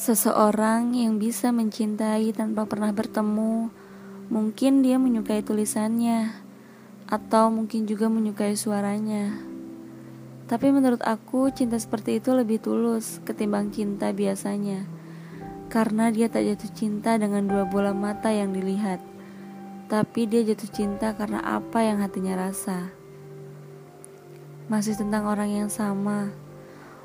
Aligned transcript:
Seseorang 0.00 0.96
yang 0.96 1.20
bisa 1.20 1.52
mencintai 1.52 2.32
tanpa 2.32 2.64
pernah 2.64 2.88
bertemu, 2.88 3.68
mungkin 4.32 4.80
dia 4.80 4.96
menyukai 4.96 5.44
tulisannya, 5.44 6.32
atau 7.04 7.52
mungkin 7.52 7.84
juga 7.84 8.08
menyukai 8.08 8.56
suaranya. 8.56 9.36
Tapi 10.48 10.72
menurut 10.72 11.04
aku, 11.04 11.52
cinta 11.52 11.76
seperti 11.76 12.16
itu 12.16 12.32
lebih 12.32 12.64
tulus 12.64 13.20
ketimbang 13.28 13.68
cinta 13.76 14.08
biasanya, 14.08 14.88
karena 15.68 16.08
dia 16.08 16.32
tak 16.32 16.48
jatuh 16.48 16.72
cinta 16.72 17.20
dengan 17.20 17.44
dua 17.44 17.68
bola 17.68 17.92
mata 17.92 18.32
yang 18.32 18.56
dilihat, 18.56 19.04
tapi 19.92 20.24
dia 20.24 20.40
jatuh 20.48 20.70
cinta 20.72 21.12
karena 21.12 21.44
apa 21.44 21.84
yang 21.84 22.00
hatinya 22.00 22.48
rasa. 22.48 22.88
Masih 24.64 24.96
tentang 24.96 25.28
orang 25.28 25.52
yang 25.52 25.68
sama 25.68 26.32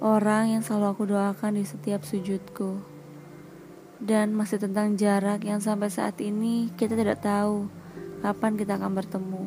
orang 0.00 0.56
yang 0.56 0.62
selalu 0.64 0.86
aku 0.96 1.02
doakan 1.12 1.60
di 1.60 1.64
setiap 1.68 2.02
sujudku. 2.08 2.80
Dan 4.00 4.32
masih 4.32 4.56
tentang 4.56 4.96
jarak 4.96 5.44
yang 5.44 5.60
sampai 5.60 5.92
saat 5.92 6.16
ini 6.24 6.72
kita 6.72 6.96
tidak 6.96 7.20
tahu 7.20 7.68
kapan 8.24 8.56
kita 8.56 8.80
akan 8.80 8.92
bertemu. 8.96 9.44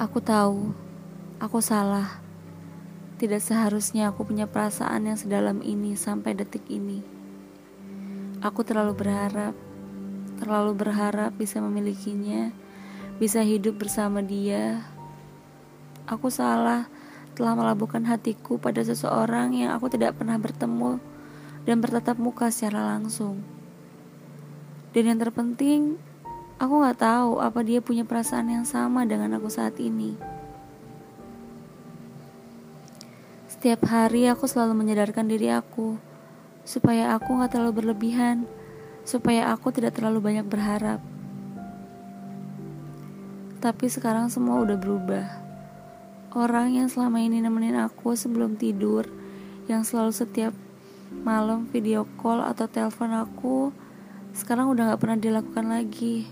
Aku 0.00 0.18
tahu, 0.24 0.72
aku 1.36 1.60
salah. 1.60 2.24
Tidak 3.20 3.38
seharusnya 3.38 4.10
aku 4.10 4.26
punya 4.26 4.48
perasaan 4.48 5.06
yang 5.12 5.20
sedalam 5.20 5.60
ini 5.60 5.92
sampai 5.94 6.34
detik 6.34 6.64
ini. 6.72 7.04
Aku 8.40 8.64
terlalu 8.64 8.96
berharap, 8.96 9.54
terlalu 10.40 10.72
berharap 10.72 11.36
bisa 11.36 11.60
memilikinya, 11.60 12.48
bisa 13.20 13.44
hidup 13.44 13.76
bersama 13.76 14.24
dia. 14.24 14.82
Aku 16.04 16.28
salah 16.28 16.90
telah 17.34 17.58
melabuhkan 17.58 18.06
hatiku 18.06 18.56
pada 18.62 18.80
seseorang 18.80 19.52
yang 19.52 19.74
aku 19.74 19.90
tidak 19.90 20.14
pernah 20.14 20.38
bertemu 20.38 21.02
dan 21.66 21.82
bertatap 21.82 22.16
muka 22.16 22.48
secara 22.54 22.94
langsung. 22.94 23.42
Dan 24.94 25.10
yang 25.10 25.18
terpenting, 25.18 25.98
aku 26.62 26.86
gak 26.86 27.02
tahu 27.02 27.42
apa 27.42 27.66
dia 27.66 27.82
punya 27.82 28.06
perasaan 28.06 28.46
yang 28.46 28.62
sama 28.62 29.02
dengan 29.02 29.34
aku 29.34 29.50
saat 29.50 29.74
ini. 29.82 30.14
Setiap 33.50 33.82
hari 33.90 34.30
aku 34.30 34.46
selalu 34.46 34.78
menyadarkan 34.78 35.26
diri 35.26 35.50
aku 35.50 35.98
supaya 36.62 37.18
aku 37.18 37.42
gak 37.42 37.58
terlalu 37.58 37.82
berlebihan, 37.82 38.46
supaya 39.02 39.50
aku 39.50 39.74
tidak 39.74 39.98
terlalu 39.98 40.22
banyak 40.22 40.46
berharap. 40.46 41.02
Tapi 43.58 43.88
sekarang 43.88 44.28
semua 44.28 44.60
udah 44.60 44.76
berubah. 44.76 45.26
Orang 46.34 46.74
yang 46.74 46.90
selama 46.90 47.22
ini 47.22 47.38
nemenin 47.38 47.78
aku 47.78 48.18
sebelum 48.18 48.58
tidur, 48.58 49.06
yang 49.70 49.86
selalu 49.86 50.10
setiap 50.10 50.50
malam 51.22 51.70
video 51.70 52.10
call 52.18 52.42
atau 52.42 52.66
telepon 52.66 53.14
aku, 53.14 53.70
sekarang 54.34 54.66
udah 54.74 54.90
gak 54.90 54.98
pernah 54.98 55.14
dilakukan 55.14 55.70
lagi. 55.70 56.26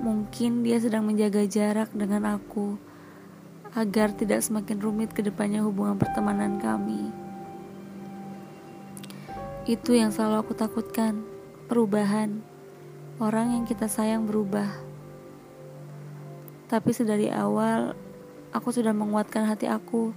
Mungkin 0.00 0.64
dia 0.64 0.80
sedang 0.80 1.04
menjaga 1.04 1.44
jarak 1.44 1.92
dengan 1.92 2.24
aku, 2.40 2.80
agar 3.76 4.16
tidak 4.16 4.40
semakin 4.40 4.80
rumit 4.80 5.12
ke 5.12 5.20
depannya 5.20 5.60
hubungan 5.60 6.00
pertemanan 6.00 6.56
kami. 6.56 7.12
Itu 9.68 9.92
yang 9.92 10.08
selalu 10.08 10.40
aku 10.40 10.56
takutkan, 10.56 11.20
perubahan. 11.68 12.40
Orang 13.20 13.52
yang 13.52 13.68
kita 13.68 13.92
sayang 13.92 14.24
berubah. 14.24 14.72
Tapi 16.72 16.90
sedari 16.96 17.28
awal, 17.28 17.92
aku 18.50 18.74
sudah 18.74 18.94
menguatkan 18.94 19.46
hati 19.46 19.70
aku. 19.70 20.14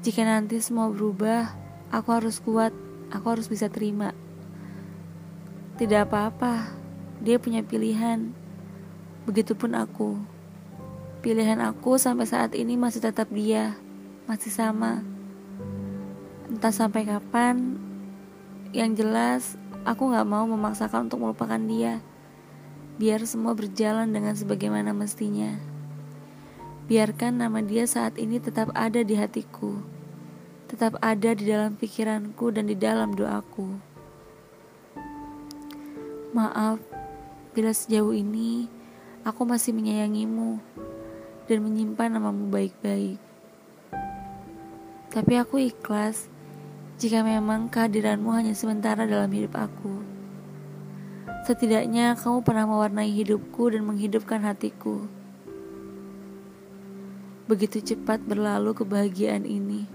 Jika 0.00 0.24
nanti 0.24 0.60
semua 0.64 0.88
berubah, 0.88 1.52
aku 1.92 2.08
harus 2.12 2.40
kuat, 2.40 2.72
aku 3.12 3.26
harus 3.36 3.48
bisa 3.48 3.68
terima. 3.68 4.16
Tidak 5.76 6.08
apa-apa, 6.08 6.72
dia 7.20 7.36
punya 7.36 7.60
pilihan. 7.64 8.32
Begitupun 9.28 9.76
aku. 9.76 10.16
Pilihan 11.20 11.60
aku 11.60 12.00
sampai 12.00 12.24
saat 12.24 12.56
ini 12.56 12.80
masih 12.80 13.04
tetap 13.04 13.28
dia, 13.28 13.76
masih 14.24 14.48
sama. 14.48 15.04
Entah 16.48 16.72
sampai 16.72 17.04
kapan, 17.04 17.76
yang 18.72 18.96
jelas 18.96 19.60
aku 19.84 20.12
gak 20.12 20.28
mau 20.28 20.48
memaksakan 20.48 21.08
untuk 21.08 21.20
melupakan 21.24 21.60
dia. 21.60 22.00
Biar 22.96 23.24
semua 23.24 23.56
berjalan 23.56 24.12
dengan 24.12 24.36
sebagaimana 24.36 24.92
mestinya. 24.92 25.79
Biarkan 26.90 27.38
nama 27.38 27.62
dia 27.62 27.86
saat 27.86 28.18
ini 28.18 28.42
tetap 28.42 28.74
ada 28.74 29.06
di 29.06 29.14
hatiku, 29.14 29.78
tetap 30.66 30.98
ada 30.98 31.38
di 31.38 31.46
dalam 31.46 31.78
pikiranku 31.78 32.50
dan 32.50 32.66
di 32.66 32.74
dalam 32.74 33.14
doaku. 33.14 33.78
Maaf 36.34 36.82
bila 37.54 37.70
sejauh 37.70 38.10
ini 38.10 38.66
aku 39.22 39.46
masih 39.46 39.70
menyayangimu 39.70 40.58
dan 41.46 41.62
menyimpan 41.62 42.10
namamu 42.10 42.50
baik-baik. 42.50 43.22
Tapi 45.14 45.32
aku 45.38 45.62
ikhlas 45.62 46.26
jika 46.98 47.22
memang 47.22 47.70
kehadiranmu 47.70 48.34
hanya 48.34 48.58
sementara 48.58 49.06
dalam 49.06 49.30
hidup 49.30 49.54
aku. 49.62 50.02
Setidaknya 51.46 52.18
kamu 52.18 52.42
pernah 52.42 52.66
mewarnai 52.66 53.14
hidupku 53.14 53.70
dan 53.78 53.86
menghidupkan 53.86 54.42
hatiku. 54.42 55.19
Begitu 57.50 57.82
cepat 57.82 58.22
berlalu 58.22 58.78
kebahagiaan 58.78 59.42
ini. 59.42 59.90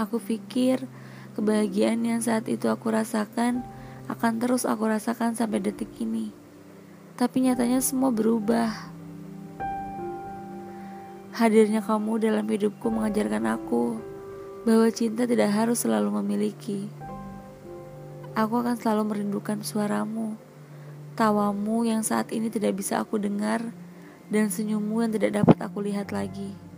Aku 0.00 0.16
pikir 0.16 0.88
kebahagiaan 1.36 2.00
yang 2.08 2.24
saat 2.24 2.48
itu 2.48 2.72
aku 2.72 2.88
rasakan 2.88 3.60
akan 4.08 4.40
terus 4.40 4.64
aku 4.64 4.88
rasakan 4.88 5.36
sampai 5.36 5.60
detik 5.60 5.92
ini. 6.00 6.32
Tapi 7.20 7.44
nyatanya 7.44 7.84
semua 7.84 8.08
berubah. 8.08 8.72
Hadirnya 11.36 11.84
kamu 11.84 12.16
dalam 12.16 12.48
hidupku 12.48 12.88
mengajarkan 12.88 13.60
aku 13.60 14.00
bahwa 14.64 14.88
cinta 14.88 15.28
tidak 15.28 15.52
harus 15.52 15.84
selalu 15.84 16.16
memiliki. 16.24 16.88
Aku 18.32 18.56
akan 18.56 18.80
selalu 18.80 19.04
merindukan 19.12 19.60
suaramu, 19.60 20.32
tawamu 21.12 21.84
yang 21.84 22.00
saat 22.00 22.32
ini 22.32 22.48
tidak 22.48 22.80
bisa 22.80 23.04
aku 23.04 23.20
dengar, 23.20 23.68
dan 24.32 24.48
senyummu 24.48 25.04
yang 25.04 25.12
tidak 25.12 25.44
dapat 25.44 25.60
aku 25.60 25.84
lihat 25.84 26.08
lagi. 26.08 26.69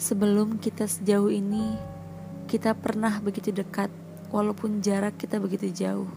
Sebelum 0.00 0.56
kita 0.56 0.88
sejauh 0.88 1.28
ini, 1.28 1.76
kita 2.48 2.72
pernah 2.72 3.20
begitu 3.20 3.52
dekat, 3.52 3.92
walaupun 4.32 4.80
jarak 4.80 5.20
kita 5.20 5.36
begitu 5.36 5.68
jauh. 5.68 6.08